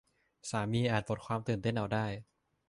[0.49, 2.05] สามีอาจหมดความตื่นเต้นเอาได้